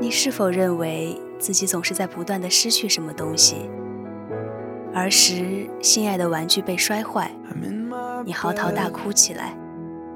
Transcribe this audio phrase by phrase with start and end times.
[0.00, 3.56] 你是否认为自己总是在不断的失去什么东西？
[4.92, 7.30] 儿时心爱的玩具被摔坏，
[8.24, 9.56] 你嚎啕大哭起来。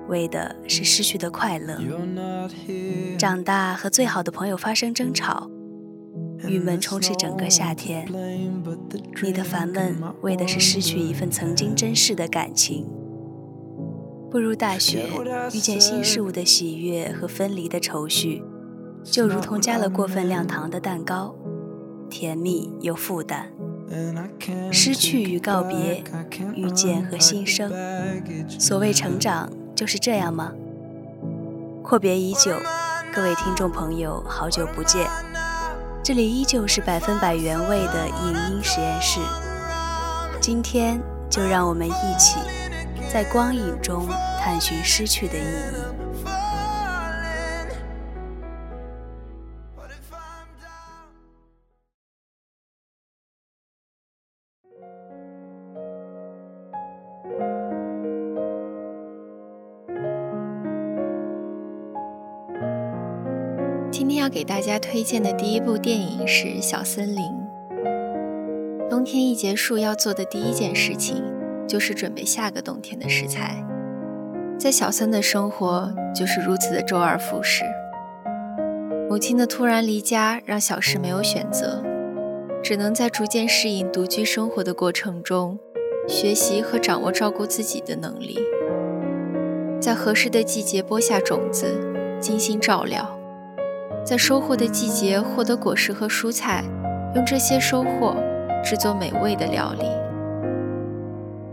[0.08, 1.78] 为的是失去的快乐。
[3.18, 5.50] 长大和最好的朋友发生争吵，
[6.46, 8.08] 郁闷充斥整个夏天。
[9.22, 12.86] 你的烦闷为的是失去一份曾经珍视的感情。
[14.30, 15.08] 步入大学，
[15.52, 18.42] 遇见新事物的喜悦和分离的愁绪，
[19.10, 21.34] 就如同加了过分量糖的蛋糕，
[22.08, 23.50] 甜蜜又负担。
[24.70, 26.04] 失去与告别，
[26.54, 27.72] 遇见和新生。
[28.58, 29.50] 所谓成长。
[29.78, 30.52] 就是这样吗？
[31.84, 32.50] 阔别已久，
[33.14, 35.08] 各位听众朋友，好久不见。
[36.02, 39.20] 这里依旧是百分百原味的影音实验室。
[40.40, 42.40] 今天就让我们一起
[43.08, 44.08] 在光影中
[44.40, 46.07] 探寻失去的意义。
[64.28, 67.24] 要给大家推荐的第一部电影是《小森林》。
[68.90, 71.24] 冬天一结束，要做的第一件事情
[71.66, 73.64] 就是准备下个冬天的食材。
[74.58, 77.64] 在小森的生活就是如此的周而复始。
[79.08, 81.82] 母亲的突然离家让小石没有选择，
[82.62, 85.58] 只能在逐渐适应独居生活的过程中，
[86.06, 88.38] 学习和掌握照顾自己的能力。
[89.80, 91.80] 在合适的季节播下种子，
[92.20, 93.17] 精心照料。
[94.04, 96.64] 在收获的季节获得果实和蔬菜，
[97.14, 98.16] 用这些收获
[98.64, 99.84] 制作美味的料理。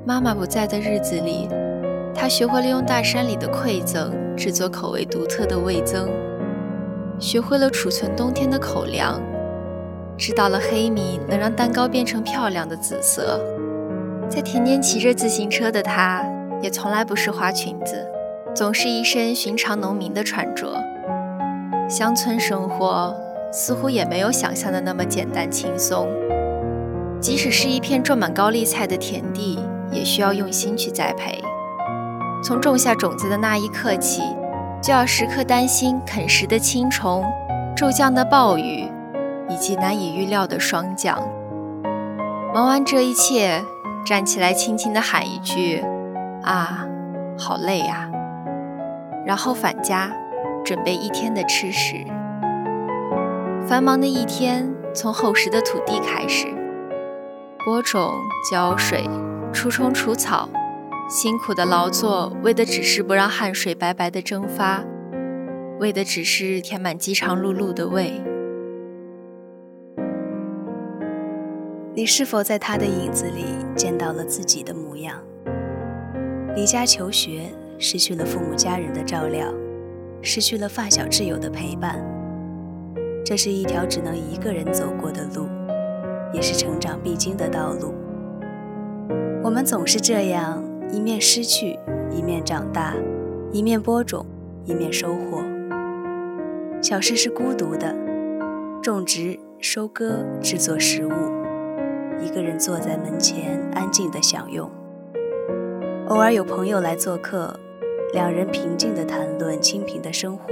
[0.06, 1.50] 妈妈不在的日子里，
[2.14, 6.08] 她学会了用大山里的馈赠制作口味独特的味增，
[7.20, 9.22] 学会了储存冬天的口粮，
[10.18, 13.40] 知道了黑米能让蛋糕变成漂亮的紫色。
[14.30, 16.26] 在田间骑着自行车的她，
[16.62, 18.08] 也从来不是花裙子，
[18.56, 20.82] 总是一身寻常农民的穿着。
[21.88, 23.16] 乡村生活
[23.52, 26.10] 似乎也没有想象的那么简单轻松。
[27.22, 29.60] 即使是一片种满高丽菜的田地，
[29.92, 31.44] 也需要用心去栽培。
[32.44, 34.22] 从种下种子的那一刻起，
[34.82, 37.24] 就要时刻担心啃食的青虫、
[37.76, 38.90] 骤降的暴雨，
[39.48, 41.18] 以及难以预料的霜降。
[42.54, 43.64] 忙完这一切，
[44.06, 45.84] 站起来轻轻地喊一句
[46.44, 46.86] ：“啊，
[47.38, 48.10] 好累啊！”
[49.26, 50.12] 然后返家。
[50.66, 52.04] 准备一天的吃食。
[53.68, 56.48] 繁忙的一天从厚实的土地开始，
[57.64, 58.12] 播种、
[58.52, 59.08] 浇水、
[59.54, 60.50] 除虫除草，
[61.10, 64.84] 辛苦的劳作，为的只是不让汗水白白的蒸发，
[65.80, 68.22] 为的只是填满饥肠辘辘的胃。
[71.94, 73.46] 你是否在他的影子里
[73.76, 75.18] 见到了自己的模样？
[76.56, 79.48] 离家求学，失去了父母家人的照料。
[80.22, 82.04] 失去了发小挚友的陪伴，
[83.24, 85.48] 这是一条只能一个人走过的路，
[86.34, 87.94] 也是成长必经的道路。
[89.44, 91.78] 我们总是这样，一面失去，
[92.12, 92.94] 一面长大，
[93.52, 94.26] 一面播种，
[94.66, 95.44] 一面收获。
[96.82, 97.96] 小事是孤独的，
[98.82, 101.12] 种植、收割、制作食物，
[102.20, 104.70] 一个人坐在门前安静的享用。
[106.08, 107.60] 偶尔有朋友来做客。
[108.16, 110.46] 两人平静地谈论清贫的生活。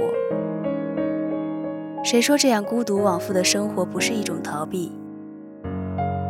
[2.04, 4.92] 谁说这样孤独往复的生活不是一种逃避？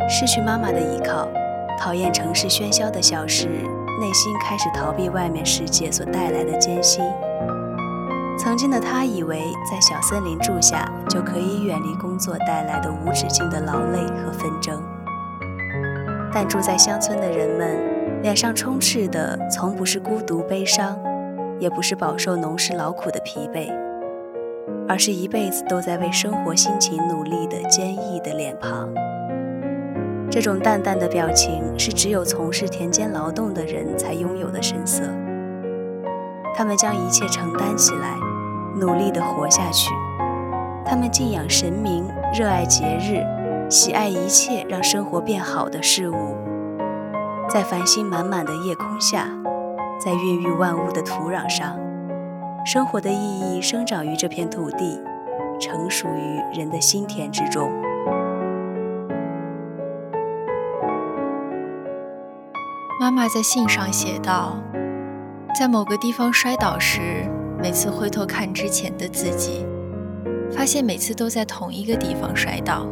[0.08, 1.28] 失去妈妈的依靠，
[1.76, 7.04] 讨厌城市喧嚣的小事，内心开始逃避外面世界所带来的艰辛。
[8.38, 14.80] 曾经的他以为在小森林住下就可以远离工作带来的无止境的劳累和纷争，
[16.32, 20.96] 但住在乡村的人们脸上充斥的从不是孤独悲伤，
[21.64, 23.72] 也不是饱受农事劳苦的疲惫，
[24.86, 28.92] 而是一辈子都在为生活辛勤努力的坚毅的脸庞。
[30.30, 35.04] 这种淡淡的表情是只有从事田间劳动的人才拥有的神色。
[36.54, 38.14] 他们将一切承担起来，
[38.78, 39.88] 努力地活下去。
[40.84, 42.06] 他们敬仰神明，
[42.38, 43.24] 热爱节日，
[43.70, 46.36] 喜爱一切让生活变好的事物。
[47.48, 49.30] 在繁星满满的夜空下，
[49.98, 51.78] 在孕育万物的土壤上，
[52.64, 55.00] 生活的意义生长于这片土地，
[55.60, 57.70] 成熟于人的心田之中。
[63.00, 64.56] 妈妈在信上写道。
[65.56, 67.30] 在某个地方摔倒时，
[67.62, 69.64] 每次回头看之前的自己，
[70.50, 72.88] 发现每次都在同一个地方摔倒。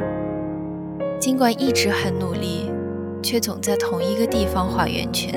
[1.19, 2.70] 尽管一直很努力，
[3.20, 5.32] 却总在同一个地方画圆圈，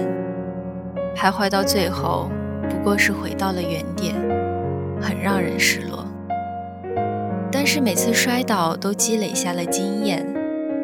[1.15, 2.29] 徘徊到最后，
[2.69, 4.13] 不过是回到了原点，
[5.01, 6.05] 很让人失落。
[7.51, 10.25] 但是每次摔倒都积累下了经验，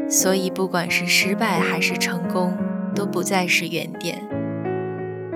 [0.10, 2.58] 所以不管是失败还是成功，
[2.96, 4.24] 都不再是原点。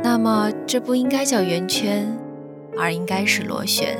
[0.02, 2.18] 那么，这不应该叫圆圈，
[2.80, 3.98] 而应该是螺旋。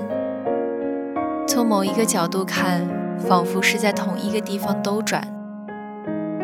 [1.46, 2.88] 从某一个角度看，
[3.20, 5.28] 仿佛是在同一个地方兜转，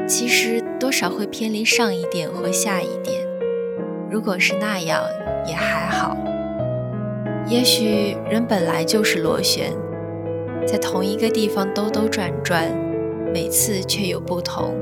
[0.05, 3.20] 其实多少会偏离上一点或下一点。
[4.11, 5.01] 如果是那样，
[5.47, 6.17] 也还好。
[7.47, 9.71] 也许人本来就是螺旋，
[10.67, 12.69] 在同一个地方兜兜转转，
[13.33, 14.75] 每次却有不同，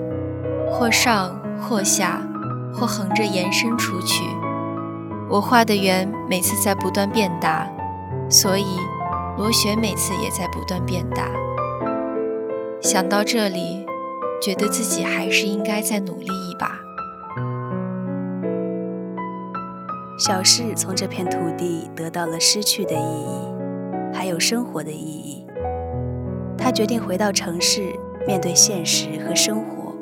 [0.71, 2.23] 或上或下，
[2.73, 4.23] 或横着延伸出去。
[5.29, 7.69] 我画的圆每次在不断变大，
[8.31, 8.65] 所以
[9.37, 11.29] 螺旋每次也在不断变大。
[12.81, 13.85] 想到这里，
[14.41, 16.88] 觉得自己还是应该再努力一把。
[20.19, 25.47] 小事从这片土地得到了失去的意义，还有生活的意义。
[26.57, 27.93] 他决定回到城市，
[28.27, 29.95] 面对现实和生活。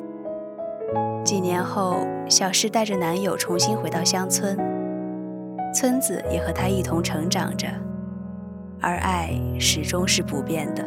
[1.24, 1.98] 几年后，
[2.28, 4.58] 小诗带着男友重新回到乡村。
[5.72, 7.68] 村子也和他一同成长着，
[8.80, 9.30] 而爱
[9.60, 10.84] 始终是不变的。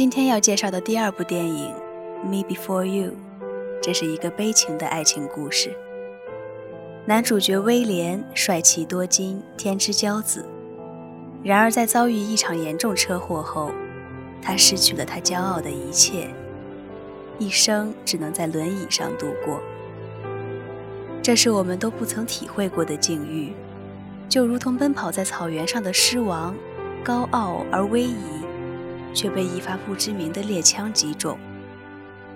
[0.00, 1.74] 今天要介绍的第二部电影
[2.26, 3.10] 《Me Before You》，
[3.82, 5.76] 这是一个悲情的爱情故事。
[7.04, 10.48] 男主角威廉帅气多金，天之骄子。
[11.44, 13.72] 然而，在遭遇一场严重车祸后，
[14.40, 16.28] 他失去了他骄傲的一切，
[17.38, 19.60] 一生只能在轮椅上度过。
[21.20, 23.52] 这是我们都不曾体会过的境遇，
[24.30, 26.54] 就如同奔跑在草原上的狮王，
[27.04, 28.39] 高傲而威仪。
[29.12, 31.38] 却被一发不知名的猎枪击中，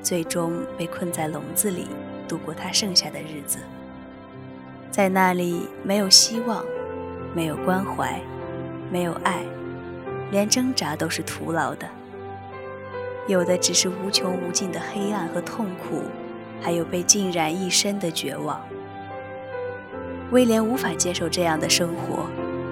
[0.02, 1.88] 最终被困在笼子里
[2.28, 3.58] 度过他剩下的日子。
[4.90, 6.64] 在那里，没有希望，
[7.34, 8.20] 没有关怀，
[8.90, 9.42] 没有爱，
[10.30, 11.88] 连挣扎都是徒劳的。
[13.26, 16.02] 有的只是无穷无尽的黑暗和痛苦，
[16.60, 18.60] 还有被浸染一身的绝望。
[20.30, 22.26] 威廉无法接受这样的生活，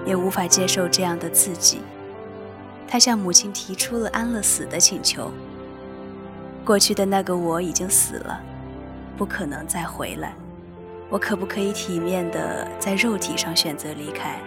[0.05, 1.81] 也无法接受这样的自己。
[2.87, 5.31] 他向母亲提出了安乐死的请求。
[6.65, 8.41] 过去的那个我已经死了，
[9.17, 10.35] 不可能再回来。
[11.09, 14.39] 我可不可以体面的在肉体上选择离开？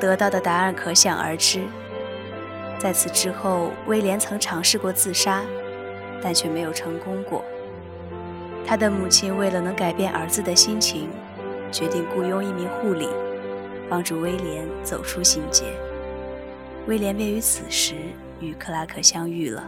[0.00, 1.62] 得到的答案可想而知。
[2.78, 5.42] 在此之后，威廉曾尝试过自杀，
[6.22, 7.44] 但却没有成功过。
[8.64, 11.08] 他的母亲为了能改变儿子的心情，
[11.72, 13.08] 决定雇佣一名护理，
[13.90, 15.64] 帮助威廉走出心结。
[16.88, 17.94] 威廉便于此时
[18.40, 19.62] 与克拉克相遇了。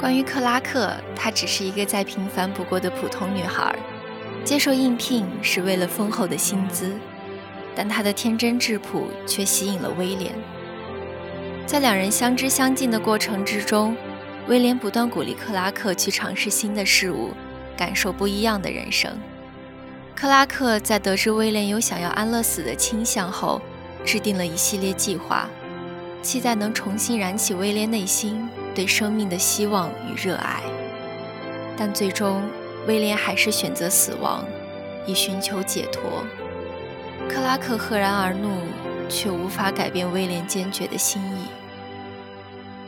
[0.00, 3.72] 关于克拉克，她只是一个再平凡不过的普通女孩，
[4.44, 6.92] 接受应聘是为了丰厚的薪资，
[7.72, 10.34] 但她的天真质朴却吸引了威廉。
[11.66, 13.96] 在两人相知相近的过程之中，
[14.48, 17.30] 威廉不断鼓励克拉克去尝试新的事物，
[17.76, 19.16] 感受不一样的人生。
[20.20, 23.62] 克拉克在得知威廉有想要安乐死的倾向后，
[24.04, 25.48] 制定了一系列计划，
[26.22, 30.60] 期待能重新燃起威廉内心对生命的希望与热爱。
[31.76, 32.42] 但最终，
[32.88, 34.44] 威廉还是选择死亡，
[35.06, 36.24] 以寻求解脱。
[37.28, 38.62] 克拉克赫然而怒，
[39.08, 41.46] 却无法改变威廉坚决的心意。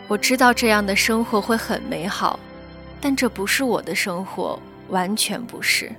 [0.09, 2.41] 我知道这样的生活会很美好，
[3.01, 4.59] 但这不是我的生活，
[4.89, 5.93] 完全不是。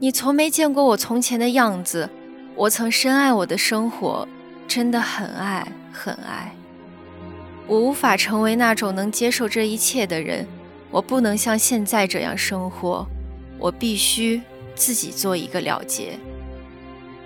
[0.00, 2.08] 你从没见过我从前的样子。
[2.54, 4.26] 我曾深爱我的生活，
[4.66, 6.52] 真的很爱很爱。
[7.66, 10.46] 我无法成为那种能接受这一切的人。
[10.90, 13.06] 我不能像现在这样生活，
[13.58, 14.40] 我必须
[14.74, 16.18] 自己做一个了结，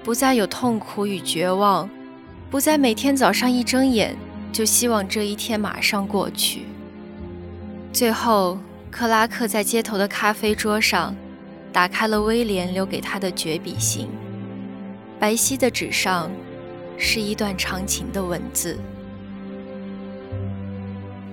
[0.02, 1.88] 不再有痛苦与绝望，
[2.50, 4.16] 不再每天早上一睁眼
[4.52, 6.62] 就希望这一天马上过去。
[7.92, 8.58] 最后，
[8.90, 11.14] 克拉克在街头的咖啡桌上
[11.72, 14.08] 打开了威廉留给他的绝笔信，
[15.18, 16.30] 白皙的纸上
[16.98, 18.78] 是一段长情的文字。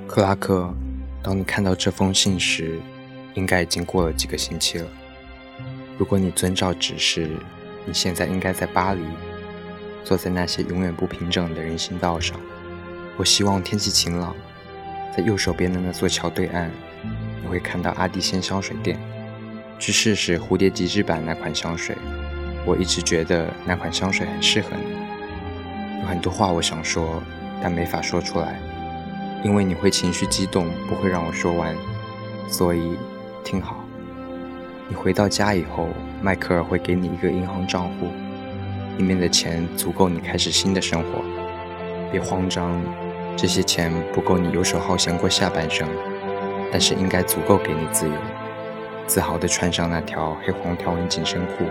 [0.08, 0.74] 克拉克。
[1.22, 2.80] 当你看到这封信时，
[3.34, 4.88] 应该已经过了几个星期了。
[5.98, 7.30] 如果你遵照指示，
[7.86, 9.02] 你现在应该在巴黎，
[10.06, 12.40] 坐在那些永远不平整的人行道上。
[13.18, 14.34] 我希望天气晴朗，
[15.16, 16.70] 在右手边的那座桥对岸，
[17.42, 18.98] 你会看到阿蒂仙香水店，
[19.80, 21.96] 去试试蝴蝶极致版那款香水。
[22.66, 26.02] 我一直觉得那款香水很适合你。
[26.02, 27.24] 有很多话我想说，
[27.64, 28.60] 但没法说出来。
[29.42, 31.74] 因为你会情绪激动，不会让我说完，
[32.50, 32.98] 所以
[33.42, 33.86] 听好。
[34.90, 35.88] 你回到家以后，
[36.22, 38.08] 迈克尔会给你一个银行账户，
[38.98, 41.24] 里面的钱足够你开始新的生活。
[42.12, 42.82] 别慌张，
[43.38, 45.88] 这些钱不够你游手好闲过下半生，
[46.70, 48.14] 但是应该足够给你自由，
[49.10, 51.66] 自豪地穿上那条黑黄条纹紧身裤，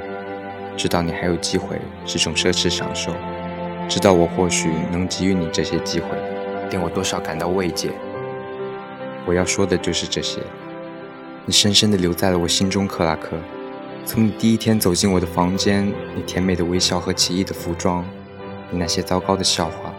[0.77, 3.15] 知道你还有机会是种奢侈享受，
[3.89, 6.09] 知道我或许能给予你这些机会。
[6.73, 7.93] 令我多少感到慰藉。
[9.25, 10.41] 我要说的就是这些。
[11.47, 13.39] 你深深地留在了我心中，克拉克。
[14.05, 18.05] 从你第一天走进我的房间，你甜美的微笑和奇异的服装，
[18.69, 19.95] 你那些糟糕的笑话，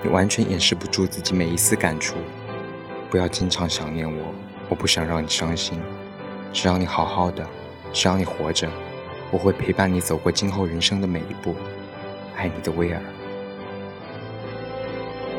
[0.00, 2.14] 你完全掩饰不住自己每一丝感触。
[3.10, 4.32] 不要经常想念我，
[4.68, 5.82] 我不想让你伤心。
[6.54, 7.44] 只要你好好的，
[7.92, 8.70] 只要你活着，
[9.32, 11.56] 我会陪伴你走过今后人生的每一步。
[12.36, 13.00] 爱你的威尔。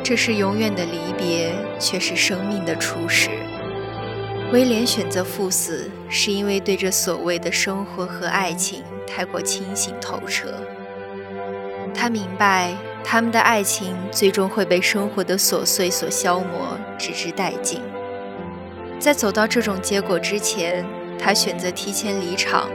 [0.03, 3.29] 这是永远的离别，却是生命的初始。
[4.51, 10.53] 威廉选择赴死，是因为对这所谓的生活和爱情太过清醒透彻。
[11.93, 12.73] 他明白，
[13.05, 17.81] 他们的爱情最终会被生活的琐碎所消磨，直至殆尽。
[18.99, 20.85] 在走到这种结果之前，
[21.19, 22.69] 他选择提前离场，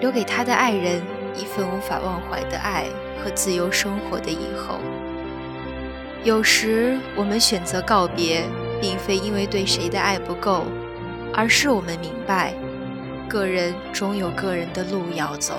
[0.00, 1.02] 留给他的爱人
[1.36, 2.86] 一份无法忘怀的爱
[3.22, 4.78] 和自由生活的以后。
[6.24, 8.42] 有时我们选择告别，
[8.80, 10.64] 并非因为对谁的爱不够，
[11.34, 12.54] 而是我们明白，
[13.28, 15.54] 个人终有个人的路要走。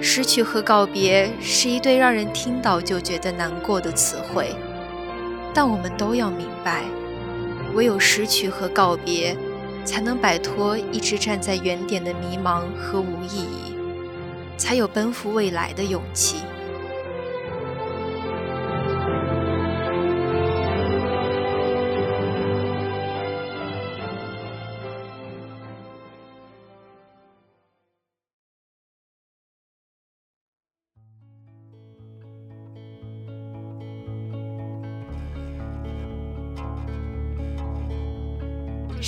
[0.00, 4.54] 失去和告别是一对让人听到就觉得难过的词汇，
[5.52, 6.84] 但我们都要明白，
[7.74, 9.36] 唯有失去和告别，
[9.88, 13.74] 才能摆脱一直站在原点的迷茫和无意义，
[14.58, 16.42] 才有奔赴未来的勇气。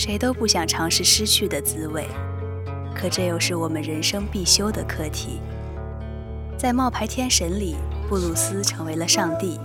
[0.03, 2.07] 谁都不想尝试失去的滋味，
[2.95, 5.43] 可这又是我们人生必修的课题。
[6.57, 7.77] 在冒牌天神里，
[8.09, 9.61] 布鲁斯成为了上帝。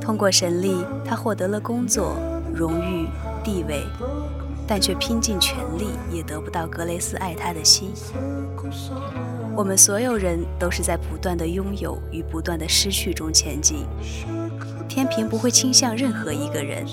[0.00, 2.16] 通过神力，他获得了工作、
[2.54, 3.06] 荣誉、
[3.44, 3.82] 地位，
[4.66, 7.92] 但却拼尽全力也得不到格雷斯爱他的心。
[9.54, 13.84] 我们所有人都是在不断的拥有与不断的失去中前进。
[14.88, 16.86] 天平不会倾向任何一个人，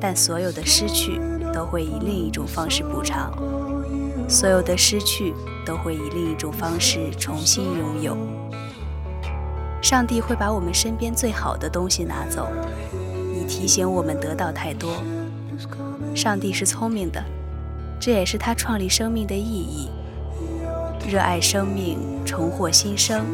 [0.00, 1.20] 但所有的失去。
[1.58, 3.32] 都会以另一种方式补偿，
[4.28, 5.34] 所有的失去
[5.66, 8.16] 都会以另一种方式重新拥有。
[9.82, 12.46] 上帝会把我们身边最好的东西拿走，
[13.34, 15.02] 以提醒我们得到太多。
[16.14, 17.20] 上帝是聪明的，
[17.98, 19.88] 这也是他创立生命的意义。
[21.08, 23.26] 热爱生命，重获新生。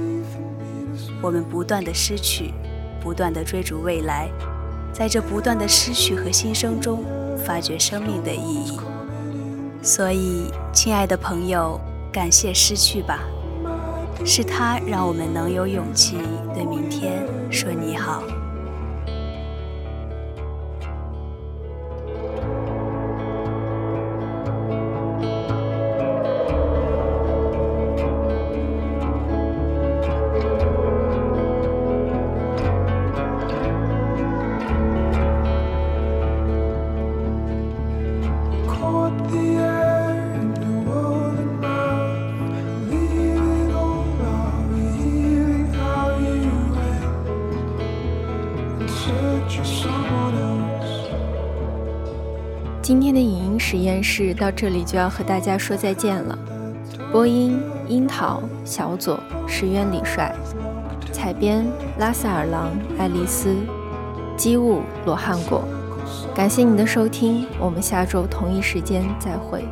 [1.21, 2.55] 我们不断的失去，
[3.03, 4.31] 不断的追逐未来，
[4.95, 7.05] 在这不断的失去和新生中。
[7.47, 8.79] 发掘生命的意义。
[9.83, 11.79] 所以，亲爱的朋友，
[12.11, 13.21] 感谢失去吧，
[14.25, 16.17] 是他让我们能有勇气
[16.55, 18.23] 对明天说你好。
[52.85, 56.39] 今天的影音实验室到这里就要和大家说再见了。
[57.11, 60.31] 播音：樱桃、小左、石原里帅；
[61.11, 61.65] 采编：
[61.99, 63.55] 拉萨尔郎、爱丽丝；
[64.37, 65.65] 机务：罗汉果。
[66.35, 69.65] 感谢你的收听，我们下周同一时间再会。